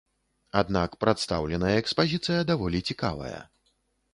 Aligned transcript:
Аднак 0.61 0.95
прадстаўленая 1.03 1.73
экспазіцыя 1.81 2.41
даволі 2.53 2.83
цікавая. 2.93 3.37